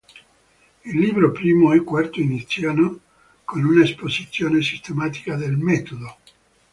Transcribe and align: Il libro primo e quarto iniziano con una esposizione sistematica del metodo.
Il 0.83 0.97
libro 0.97 1.31
primo 1.31 1.73
e 1.73 1.83
quarto 1.83 2.19
iniziano 2.21 3.01
con 3.43 3.63
una 3.63 3.83
esposizione 3.83 4.59
sistematica 4.63 5.35
del 5.35 5.55
metodo. 5.55 6.17